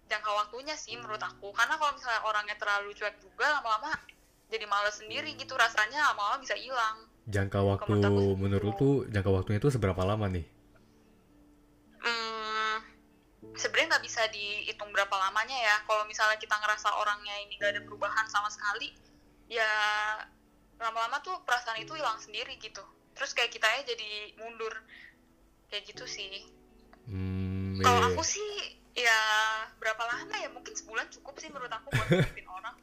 [0.05, 1.49] jangka waktunya sih menurut aku.
[1.53, 3.93] Karena kalau misalnya orangnya terlalu cuek juga lama-lama
[4.45, 7.09] jadi males sendiri gitu rasanya lama-lama bisa hilang.
[7.25, 7.97] Jangka waktu
[8.37, 8.81] menurut lu gitu.
[8.81, 10.45] tuh jangka waktunya itu seberapa lama nih?
[12.05, 12.75] hmm,
[13.57, 15.75] sebenarnya nggak bisa dihitung berapa lamanya ya.
[15.89, 18.93] Kalau misalnya kita ngerasa orangnya ini gak ada perubahan sama sekali
[19.49, 19.65] ya
[20.81, 22.85] lama-lama tuh perasaan itu hilang sendiri gitu.
[23.17, 24.73] Terus kayak kitanya jadi mundur.
[25.73, 26.45] Kayak gitu sih.
[27.09, 28.09] Hmm, kalau iya.
[28.13, 28.51] aku sih
[28.95, 29.19] ya
[29.75, 30.49] berapa lama ya?
[30.49, 32.75] Mungkin sebulan cukup sih menurut aku buat deketin orang.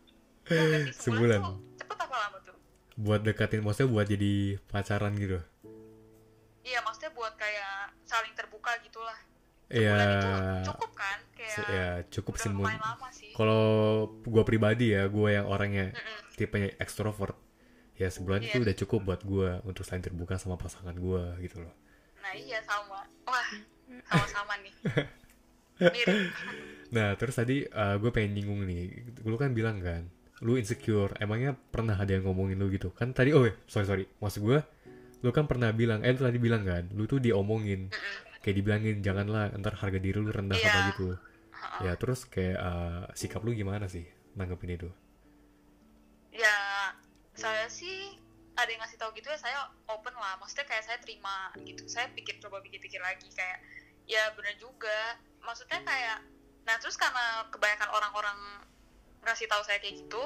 [0.42, 1.40] Sih, Sebulan.
[1.40, 2.57] tuh cepet apa lama tuh?
[2.94, 4.33] Buat deketin maksudnya buat jadi
[4.68, 5.40] pacaran gitu?
[6.62, 9.16] Iya maksudnya buat kayak saling terbuka gitulah.
[9.66, 9.96] Iya.
[9.96, 10.31] Sebulan itu
[10.68, 11.18] cukup kan?
[11.33, 13.31] Kayak ya cukup udah sih mun- lumayan lama sih.
[13.33, 13.64] Kalau
[14.22, 16.37] gua pribadi ya gua yang orangnya Mm-mm.
[16.37, 17.35] tipenya ekstrovert
[17.96, 18.64] ya sebulan itu Iya.
[18.68, 21.72] udah cukup buat gua untuk saling terbuka sama pasangan gua gitu loh.
[22.20, 23.09] Nah iya sama.
[23.25, 23.48] Wah
[24.07, 24.75] sama-sama nih
[25.90, 26.18] mirip.
[26.92, 29.03] Nah terus tadi gue pengen nyinggung nih.
[29.27, 30.07] Lu kan bilang kan
[30.42, 31.14] lu insecure.
[31.18, 32.90] Emangnya pernah ada yang ngomongin lu gitu?
[32.95, 34.05] Kan tadi oh sorry sorry.
[34.23, 34.59] Maksud gue
[35.23, 37.88] lu kan pernah bilang eh lu tadi bilang kan lu tuh diomongin.
[38.42, 40.66] Kayak dibilangin janganlah ntar harga diri lu rendah Iya.
[40.68, 41.09] apa gitu.
[41.87, 44.03] Ya terus kayak eh, sikap lu gimana sih
[44.35, 44.90] nanggepin itu?
[46.35, 46.57] Ya
[47.38, 48.18] saya sih
[48.53, 50.37] ada yang ngasih tahu gitu ya saya open lah.
[50.42, 51.87] Maksudnya kayak saya terima gitu.
[51.87, 53.62] Saya pikir coba pikir-pikir lagi kayak
[54.11, 56.18] ya bener juga maksudnya kayak
[56.62, 58.38] nah terus karena kebanyakan orang-orang
[59.26, 60.22] ngasih tahu saya kayak gitu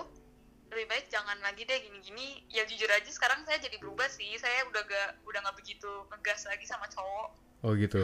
[0.66, 2.42] lebih baik jangan lagi deh gini-gini.
[2.50, 4.35] Ya jujur aja sekarang saya jadi berubah sih.
[4.35, 7.29] Saya udah gak udah nggak begitu ngegas lagi sama cowok.
[7.62, 8.02] Oh gitu.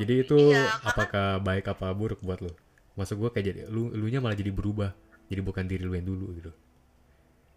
[0.00, 2.48] Jadi itu Iya, karena- apakah baik apa buruk buat lu?
[2.96, 4.96] Maksud gue kayak jadi lu lu nya malah jadi berubah.
[5.28, 6.50] Jadi bukan diri lu yang dulu gitu.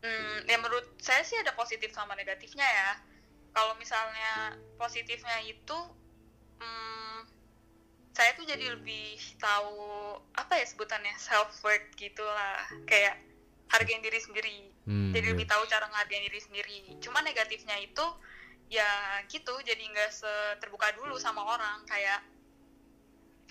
[0.03, 2.91] Hmm, ya menurut saya sih ada positif sama negatifnya ya.
[3.55, 5.79] Kalau misalnya positifnya itu,
[6.59, 7.17] hmm,
[8.11, 9.79] saya tuh jadi lebih tahu
[10.35, 13.15] apa ya sebutannya self worth gitulah, kayak
[13.71, 14.57] hargain diri sendiri.
[14.83, 15.33] Hmm, jadi iya.
[15.37, 16.79] lebih tahu cara ngehargain diri sendiri.
[16.99, 18.05] Cuma negatifnya itu
[18.71, 20.11] ya gitu, jadi nggak
[20.59, 22.23] terbuka dulu sama orang, kayak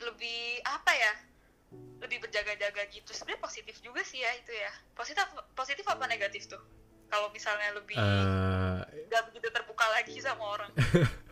[0.01, 1.15] lebih apa ya?
[2.03, 5.23] lebih berjaga-jaga gitu sebenarnya positif juga sih ya itu ya positif
[5.55, 6.59] positif apa negatif tuh
[7.07, 10.73] kalau misalnya lebih Eh, nggak begitu terbuka lagi sama orang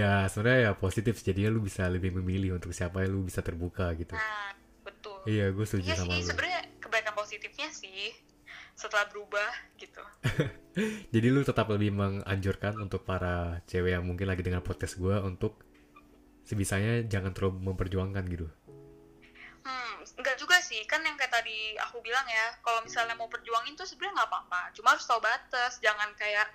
[0.00, 3.92] ya sebenarnya ya positif jadinya lu bisa lebih memilih untuk siapa yang lu bisa terbuka
[3.98, 4.14] gitu.
[4.14, 4.52] Nah
[4.84, 5.18] betul.
[5.24, 6.28] Iya gue setuju iya sama sih lu.
[6.32, 8.12] sebenarnya kebaikan positifnya sih
[8.74, 10.02] setelah berubah gitu.
[11.14, 15.62] Jadi lu tetap lebih menganjurkan untuk para cewek yang mungkin lagi dengar podcast gue untuk
[16.44, 18.46] sebisanya jangan terlalu memperjuangkan gitu.
[19.64, 20.82] Hmm enggak juga sih.
[20.86, 24.60] Kan yang kayak tadi aku bilang ya kalau misalnya mau perjuangin tuh sebenarnya nggak apa-apa.
[24.76, 25.80] Cuma harus tahu batas.
[25.80, 26.46] Jangan kayak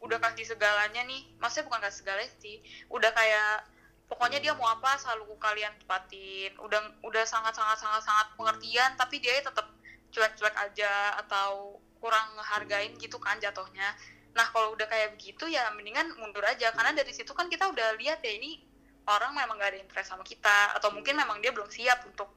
[0.00, 1.24] udah kasih segalanya nih.
[1.40, 2.56] Maksudnya bukan kasih segalanya sih.
[2.92, 3.66] Udah kayak
[4.06, 9.18] pokoknya dia mau apa selalu kalian tepatin udah udah sangat sangat sangat sangat pengertian tapi
[9.18, 9.66] dia tetap
[10.14, 13.92] cuek-cuek aja atau kurang ngehargain gitu kan jatuhnya.
[14.36, 16.70] Nah kalau udah kayak begitu ya mendingan mundur aja.
[16.72, 18.62] Karena dari situ kan kita udah lihat ya ini
[19.06, 20.76] orang memang gak ada interest sama kita.
[20.78, 22.30] Atau mungkin memang dia belum siap untuk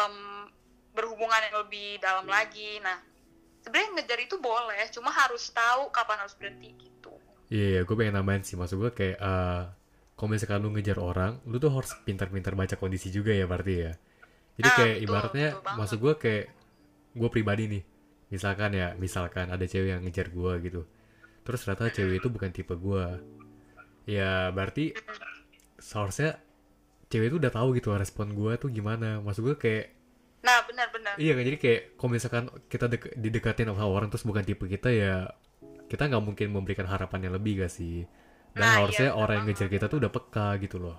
[0.00, 0.48] em,
[0.96, 2.80] berhubungan yang lebih dalam lagi.
[2.80, 2.96] Nah
[3.60, 4.80] sebenarnya ngejar itu boleh.
[4.94, 6.89] Cuma harus tahu kapan harus berhenti gitu
[7.50, 8.54] iya iya gue pengen nambahin sih.
[8.54, 9.62] Maksud gue kayak eh,
[10.16, 13.92] kalau misalkan lu ngejar orang lu tuh harus pintar-pintar baca kondisi juga ya berarti ya.
[14.60, 16.44] Jadi Ah, kayak betul, ibaratnya betul maksud gue kayak
[17.16, 17.82] gue pribadi nih.
[18.30, 20.80] Misalkan ya misalkan ada cewek yang ngejar gue gitu.
[21.42, 23.04] Terus ternyata cewek itu bukan tipe gue
[24.08, 24.96] ya berarti
[25.80, 26.36] seharusnya
[27.10, 29.18] cewek itu udah tahu gitu respon gue tuh gimana.
[29.24, 29.86] Maksud gue kayak
[30.40, 34.40] nah benar-benar Iya kan jadi kayak kalau misalkan kita dek- didekatin sama orang terus bukan
[34.40, 35.28] tipe kita ya
[35.90, 38.06] kita nggak mungkin memberikan harapan yang lebih gak sih?
[38.54, 40.98] Dan Nah, harusnya iya, orang yang ngejar kita tuh udah peka gitu loh.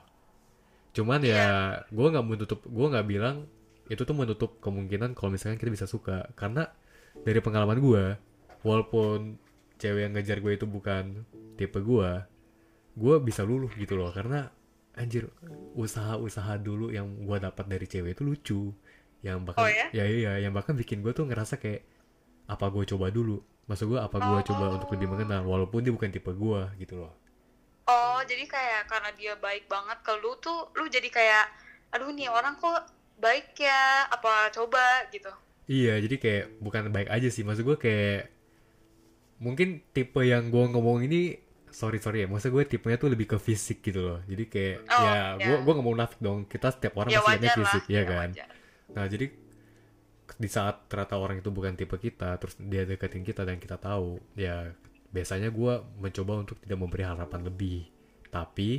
[0.91, 1.35] Cuman Iya.
[1.35, 1.47] ya
[1.87, 3.47] gue nggak menutup gue nggak bilang
[3.87, 6.27] itu tuh menutup kemungkinan kalau misalkan kita bisa suka.
[6.35, 6.67] Karena
[7.23, 8.03] dari pengalaman gue
[8.63, 9.39] walaupun
[9.79, 11.23] cewek yang ngejar gue itu bukan
[11.55, 12.11] tipe gue
[12.95, 14.11] gue bisa luluh gitu loh.
[14.11, 14.47] Karena
[14.95, 15.31] anjir
[15.75, 18.61] usaha-usaha dulu yang gue dapat dari cewek itu lucu.
[19.21, 19.87] Yang bahkan Oh, ya?
[19.93, 21.83] ya iya yang bahkan bikin gue tuh ngerasa kayak
[22.47, 23.39] apa gue coba dulu
[23.71, 24.43] maksud gue apa gue Oh.
[24.43, 27.15] coba untuk lebih mengenal walaupun dia bukan tipe gue gitu loh.
[27.87, 31.45] Oh jadi kayak karena dia baik banget ke lu tuh lu jadi kayak
[31.89, 32.83] aduh nih orang kok
[33.17, 35.07] baik ya apa coba?
[35.07, 35.31] Gitu.
[35.65, 37.41] Iya jadi kayak bukan baik aja sih.
[37.41, 38.27] Maksud gue kayak
[39.39, 41.39] mungkin tipe yang gue ngomong ini
[41.71, 44.19] sorry sorry ya maksud gue tipenya tuh lebih ke fisik gitu loh.
[44.27, 45.35] Jadi kayak Oh, ya ya.
[45.39, 46.39] gue gue nggak mau nafik dong.
[46.45, 48.29] Kita setiap orang ya pasti wajar lah fisik ya kan?
[48.29, 48.49] wajar.
[48.91, 49.25] Nah, jadi
[50.41, 54.17] di saat ternyata orang itu bukan tipe kita, terus dia deketin kita dan kita tahu,
[54.35, 54.73] ya
[55.15, 57.79] biasanya gue mencoba untuk tidak memberi harapan lebih.
[58.33, 58.69] Tapi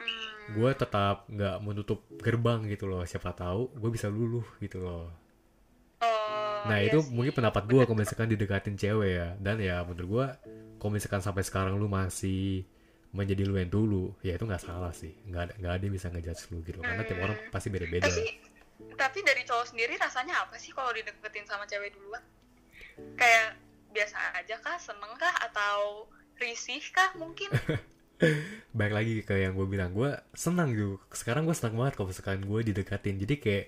[0.00, 3.02] Hmm, gue tetap nggak menutup gerbang gitu loh.
[3.04, 5.06] Siapa tahu gue bisa luluh gitu loh.
[6.02, 7.12] oh, Nah, iya itu sih.
[7.16, 9.28] mungkin pendapat gue kalau misalkan didekatin cewek ya.
[9.40, 10.26] Dan ya menurut gue,
[10.80, 12.64] kalau misalkan sampai sekarang lu masih
[13.10, 15.12] menjadi lu yang dulu, ya itu nggak salah sih.
[15.28, 16.78] Nggak ada, nggak ada yang bisa ngejudge lu gitu.
[16.80, 18.08] Karena tiap orang pasti beda-beda.
[19.00, 22.20] Tapi dari cowok sendiri rasanya apa sih kalau dideketin sama cewek duluan?
[23.16, 23.56] Kayak
[23.96, 24.76] biasa aja kah?
[24.76, 25.34] Seneng kah?
[25.40, 27.48] Atau risih kah mungkin?
[28.78, 31.00] Baik lagi ke yang gue bilang gue senang gitu.
[31.08, 33.16] Sekarang gue senang banget kalau misalkan gue didekatin.
[33.16, 33.66] Jadi kayak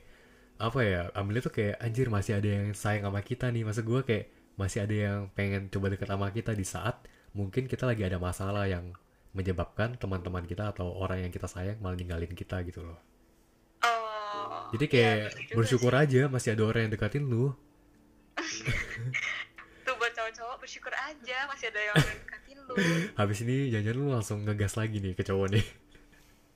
[0.61, 3.65] apa ya ambilnya tuh kayak anjir masih ada yang sayang sama kita nih.
[3.65, 4.27] Maksud gue kayak
[4.61, 8.69] masih ada yang pengen coba deket sama kita di saat mungkin kita lagi ada masalah
[8.69, 8.93] yang
[9.33, 13.01] menyebabkan teman-teman kita atau orang yang kita sayang malah ninggalin kita gitu loh.
[13.01, 13.12] oh
[14.73, 16.01] jadi iya, kayak juga bersyukur sih.
[16.01, 17.53] aja masih ada orang yang dekatin lu.
[19.85, 22.75] Tuh buat cowok-cowok bersyukur aja masih ada yang deketin lu.
[23.21, 25.67] Habis ini jangan lu langsung ngegas lagi nih ke cowok nih.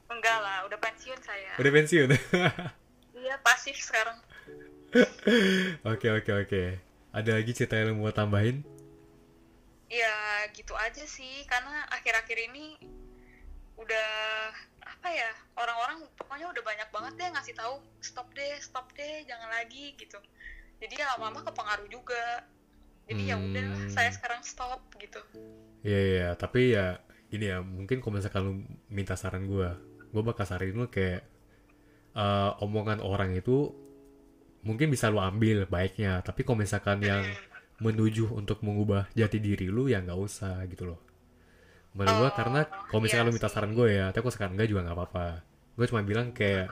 [0.08, 1.52] Enggak lah udah pensiun saya.
[1.60, 2.10] Udah pensiun?
[3.16, 4.22] Iya pasif sekarang.
[5.82, 6.62] Oke oke oke.
[7.10, 8.62] Ada lagi cerita yang mau tambahin?
[9.90, 11.42] Ya gitu aja sih.
[11.50, 12.78] Karena akhir-akhir ini
[13.74, 14.10] udah
[15.06, 19.54] apa ya orang-orang pokoknya udah banyak banget deh ngasih tahu stop deh stop deh jangan
[19.54, 20.18] lagi gitu.
[20.82, 22.42] Jadi ya lama-lama kepengaruh juga.
[23.06, 23.86] Jadi ya udah Hmm.
[23.86, 25.22] saya sekarang stop gitu.
[25.86, 26.98] Iya iya, tapi ya
[27.30, 28.54] gini ya, mungkin kalau misalkan lu
[28.90, 29.70] minta saran gue,
[30.10, 31.22] gue bakal saranin lu kayak
[32.18, 33.70] eh, omongan orang itu
[34.66, 37.22] mungkin bisa lu ambil baiknya, tapi kalau misalkan yang
[37.78, 41.05] menuju untuk mengubah jati diri lu ya nggak usah gitu loh.
[41.96, 44.52] Menurut gue Oh, karena kalau misalkan iya lu minta saran gue ya, tapi kalau sekarang
[44.54, 45.26] enggak juga nggak apa-apa.
[45.74, 46.68] Gue cuma bilang kayak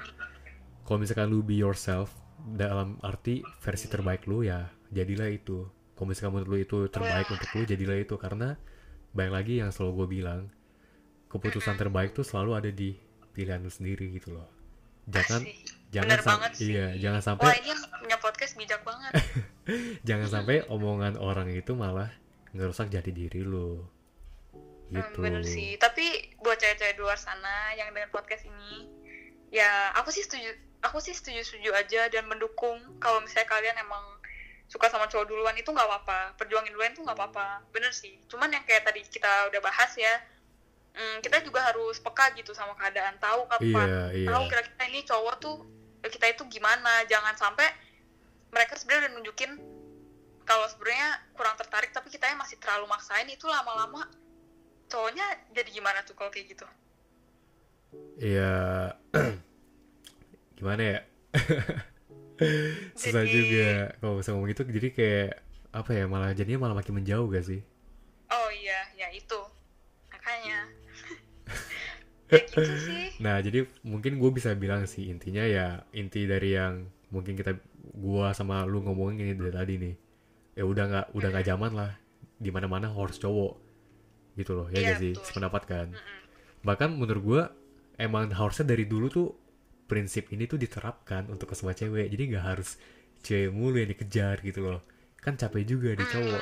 [0.82, 2.12] kalau misalkan lu be yourself
[2.44, 5.64] dalam arti versi terbaik lu ya jadilah itu.
[5.96, 8.60] Kalau misalkan menurut lu itu terbaik untuk lu jadilah itu karena
[9.10, 10.40] baik lagi yang selalu gue bilang
[11.26, 12.94] keputusan terbaik tuh selalu ada di
[13.32, 14.46] pilihan lu sendiri gitu loh.
[15.04, 15.40] Jangan
[15.88, 16.64] jangan Bener sam- banget sih.
[16.68, 19.12] iya jangan wah sampai ini yang punya podcast bijak banget
[20.08, 22.10] jangan sampai omongan orang itu malah
[22.50, 23.78] ngerusak jati diri lu.
[24.92, 25.18] Hmm, Gitu.
[25.20, 25.70] bener sih.
[25.76, 26.04] Tapi
[26.38, 28.88] buat cewek-cewek di luar sana yang dengan podcast ini
[29.48, 30.50] ya aku sih setuju
[30.82, 34.02] aku sih setuju setuju aja dan mendukung kalau misalnya kalian emang
[34.66, 36.34] suka sama cowok duluan itu nggak apa-apa.
[36.36, 37.62] Perjuangin duluan itu nggak apa-apa.
[37.70, 38.18] Bener sih.
[38.28, 40.14] Cuman yang kayak tadi kita udah bahas ya
[40.94, 43.16] hmm, kita juga harus peka gitu sama keadaan.
[43.18, 44.28] Tahu kapan Iya, iya.
[44.28, 45.56] tahu kira-kira ini cowok tuh
[46.04, 47.04] kita itu gimana.
[47.08, 47.66] Jangan sampai
[48.52, 49.50] mereka sebenarnya udah nunjukin
[50.44, 53.28] kalau sebenarnya kurang tertarik tapi kita masih terlalu maksain.
[53.28, 54.04] Itu lama-lama
[54.94, 56.66] cowoknya jadi gimana tuh kalau kayak gitu
[58.18, 58.90] Iya.
[60.58, 60.98] Gimana ya?
[62.98, 63.66] Susah Jadi- juga
[63.98, 65.30] kalau bisa ngomong gitu jadi kayak
[65.70, 67.62] apa ya malah jadinya malah makin menjauh gak sih?
[68.26, 69.38] oh iya ya itu
[70.10, 70.66] makanya
[72.34, 76.90] ya gitu sih Nah, jadi mungkin gue bisa bilang sih intinya ya inti dari yang
[77.14, 77.54] mungkin kita
[77.94, 79.94] gua sama lu ngomongin ini dari tadi nih.
[80.58, 81.94] Ya udah nggak udah nggak zaman lah.
[82.42, 83.54] Di mana-mana harus cowok.
[84.34, 85.12] Gitu loh, ya Iya, gak sih?
[85.14, 85.24] betul.
[85.26, 85.86] Sependapat kan?
[85.90, 86.20] Mm-mm.
[86.62, 87.42] Bahkan menurut gua
[87.96, 89.28] emang harusnya dari dulu tuh
[89.84, 92.08] prinsip ini tuh diterapkan untuk ke semua cewek.
[92.08, 92.76] Jadi nggak harus
[93.20, 94.82] cewek mulu yang dikejar gitu loh.
[95.20, 96.40] Kan capek juga di cowok.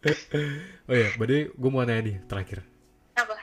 [0.88, 2.64] oh ya, berarti gue mau nanya nih terakhir.
[3.12, 3.36] apa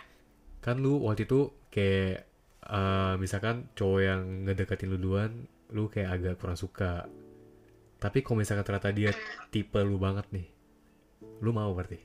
[0.58, 2.26] kan lu waktu itu kayak
[2.66, 7.06] eh, misalkan cowok yang ngedeketin lu duluan lu kayak agak kurang suka
[7.98, 9.12] tapi kalau misalkan ternyata dia
[9.54, 10.48] tipe lu banget nih
[11.46, 12.02] lu mau berarti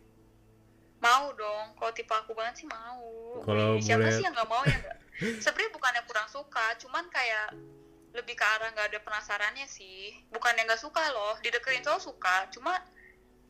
[1.92, 3.04] kalau tipe aku banget sih mau.
[3.44, 4.98] Kalau siapa mulai- sih yang nggak mau ya nggak?
[5.44, 7.52] Sebenarnya bukannya kurang suka cuman kayak
[8.16, 10.16] lebih ke arah nggak ada penasarannya sih.
[10.32, 12.80] Bukan yang nggak suka loh dideketin cowok suka cuma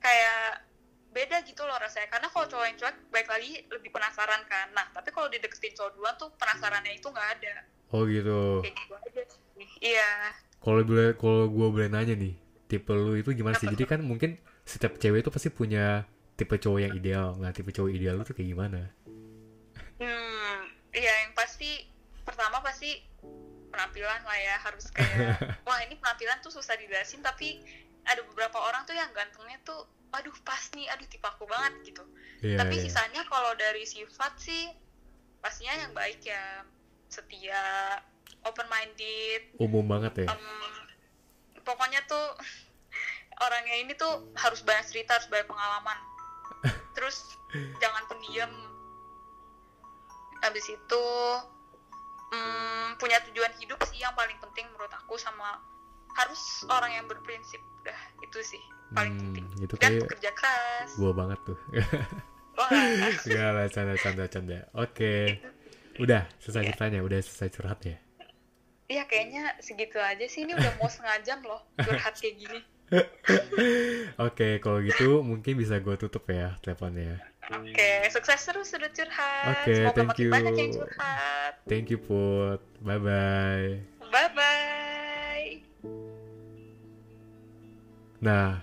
[0.03, 0.67] kayak
[1.15, 2.11] beda gitu loh rasanya.
[2.11, 4.75] Karena kalau cowok yang cuek baik lagi lebih penasaran kan.
[4.75, 7.55] Nah tapi kalau dideketin cowok duluan tuh penasarannya itu nggak ada.
[7.95, 8.67] Oh gitu.
[8.67, 9.69] Kayak gitu aja sih.
[9.79, 10.11] Iya.
[10.59, 12.35] Kalau boleh kalau gue boleh nanya nih
[12.67, 13.71] tipe lu itu gimana sih?
[13.71, 16.07] Jadi kan mungkin setiap cewek itu pasti punya
[16.43, 17.39] tipe cowok yang ideal.
[17.39, 18.91] Nah tipe cowok ideal lu tuh kayak gimana?
[20.03, 20.59] Hmm,
[20.91, 21.87] iya yang pasti
[22.27, 22.99] pertama pasti
[23.71, 25.39] penampilan lah ya harus kayak
[25.71, 27.63] wah ini penampilan tuh susah dijelasin tapi
[28.03, 32.03] ada beberapa orang tuh yang gantengnya tuh aduh pas nih aduh tipe aku banget gitu.
[32.43, 32.83] Iya, tapi iya.
[32.91, 34.75] sisanya kalau dari sifat sih
[35.39, 36.67] pastinya yang baik ya
[37.07, 37.63] setia
[38.43, 40.35] open minded umum banget ya?
[41.63, 42.35] pokoknya tuh
[43.47, 45.99] orangnya ini tuh harus banyak cerita harus banyak pengalaman
[46.93, 47.37] terus
[47.79, 48.51] jangan pendiam.
[50.41, 51.05] Habis itu
[52.31, 55.63] mm, punya tujuan hidup sih yang paling penting menurut aku sama
[56.15, 57.61] harus orang yang berprinsip.
[57.83, 59.47] Dah itu sih paling Hmm, penting.
[59.61, 60.91] itu dan bekerja keras.
[60.95, 61.59] gue banget tuh.
[63.25, 64.59] Gak lah canda canda canda.
[64.75, 65.41] Oke.
[65.97, 67.97] Udah selesai ceritanya udah selesai curhat ya?
[68.87, 70.45] Iya kayaknya segitu aja sih.
[70.45, 72.61] Ini udah mau setengah jam loh curhat kayak gini
[74.27, 77.19] oke kalau gitu mungkin bisa gue tutup ya teleponnya
[77.53, 79.67] Oke, sukses terus sudut curhat.
[79.67, 80.31] Oke, Semoga thank you.
[80.31, 81.53] banyak yang curhat.
[81.67, 85.49] thank you put bye bye Bye bye.
[88.23, 88.63] Nah,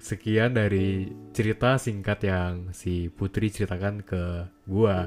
[0.00, 5.06] sekian dari cerita singkat yang si Putri ceritakan ke gua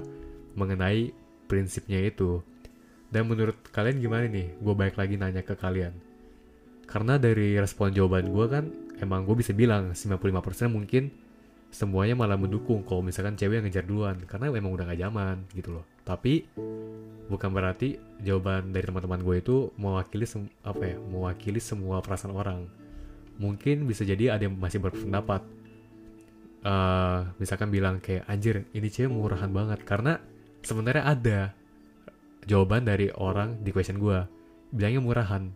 [0.54, 1.12] mengenai
[1.50, 2.40] prinsipnya itu.
[3.12, 4.56] Dan menurut kalian gimana nih?
[4.64, 5.92] Gue baik lagi nanya ke kalian.
[6.92, 8.68] Karena dari respon jawaban gua kan
[9.00, 11.08] emang gue bisa bilang 95% mungkin
[11.72, 15.80] semuanya malah mendukung kalau misalkan cewek yang ngejar duluan karena emang udah gak zaman gitu
[15.80, 15.86] loh.
[16.04, 16.46] Tapi
[17.32, 20.28] bukan berarti jawaban dari teman-teman gue itu mewakili
[20.68, 20.98] apa ya?
[21.00, 22.68] Mewakili semua perasaan orang
[23.42, 25.42] mungkin bisa jadi ada yang masih berpendapat
[26.62, 30.22] eh misalkan bilang kayak anjir ini cewek murahan banget karena
[30.62, 31.40] sebenarnya ada
[32.46, 34.22] jawaban dari orang di question gue
[34.70, 35.50] bilangnya murahan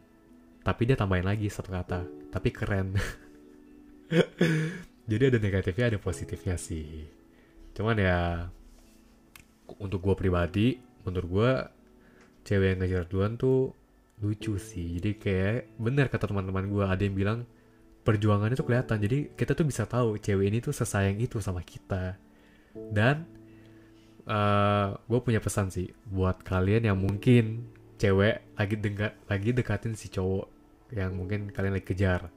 [0.65, 2.09] tapi dia tambahin lagi satu kata.
[2.33, 2.97] Tapi keren.
[5.09, 7.05] Jadi ada negatifnya ada positifnya sih.
[7.77, 8.49] Cuman ya
[9.77, 11.51] untuk gue pribadi menurut gue
[12.49, 13.77] cewek yang ngejar duluan tuh
[14.25, 14.97] lucu sih.
[14.97, 17.39] Jadi kayak benar kata teman-teman gue ada yang bilang
[18.01, 18.97] perjuangannya tuh kelihatan.
[18.97, 22.17] Jadi kita tuh bisa tahu cewek ini tuh sesayang itu sama kita.
[22.73, 23.29] Dan
[25.05, 27.69] gue punya pesan sih buat kalian yang mungkin
[28.01, 30.54] cewek lagi dekat lagi dekatin si cowok
[30.93, 32.29] yang mungkin kalian lagi kejar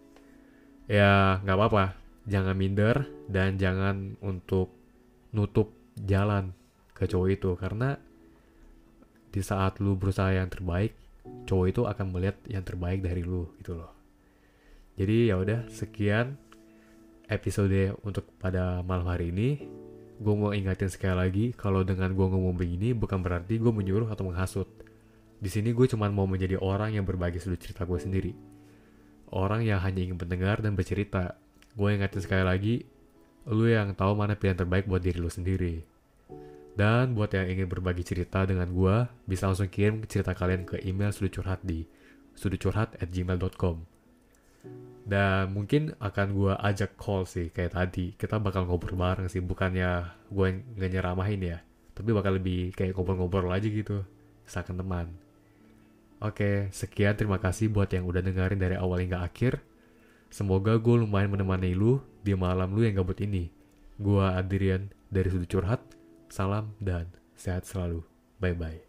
[0.89, 1.85] ya nggak apa-apa
[2.25, 4.73] jangan minder dan jangan untuk
[5.37, 6.57] nutup jalan
[6.97, 8.01] ke cowok itu karena
[9.29, 10.97] di saat lu berusaha yang terbaik
[11.45, 13.93] cowok itu akan melihat yang terbaik dari lu gitu loh
[14.99, 16.35] jadi ya udah sekian
[17.29, 19.63] episode untuk pada malam hari ini.
[20.19, 24.27] Gue mau ingatin sekali lagi kalau dengan gue ngomong begini bukan berarti gue menyuruh atau
[24.27, 24.67] menghasut.
[25.39, 28.33] Di sini gue cuma mau menjadi orang yang berbagi sudut cerita gue sendiri.
[29.31, 31.39] Orang yang hanya ingin mendengar dan bercerita.
[31.79, 32.75] Gue ingatin sekali lagi,
[33.47, 35.85] lu yang tahu mana pilihan terbaik buat diri lu sendiri.
[36.75, 41.11] Dan buat yang ingin berbagi cerita dengan gue, bisa langsung kirim cerita kalian ke email
[41.15, 41.87] sudut curhat di
[42.39, 43.99] sudutcurhat@gmail.com
[45.09, 50.05] dan mungkin akan gue ajak call sih kayak tadi kita bakal ngobrol bareng sih bukannya
[50.29, 50.47] gue
[50.77, 51.59] nggak nyeramahin ya
[51.97, 54.05] tapi bakal lebih kayak ngobrol-ngobrol aja gitu
[54.45, 55.07] seakan teman
[56.23, 59.63] oke sekian terima kasih buat yang udah dengerin dari awal hingga akhir.
[60.29, 63.49] Semoga gue lumayan menemani lu di malam lu yang gabut ini.
[63.97, 65.81] Gue Adrian dari sudut curhat
[66.29, 68.05] salam dan sehat selalu.
[68.39, 68.88] Bye bye